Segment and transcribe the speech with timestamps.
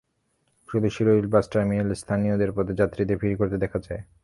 [0.69, 4.01] শুধু শিরোইল বাস টার্মিনালে স্থানীয় পথে যাত্রীদের ভিড় করতে দেখা যায়।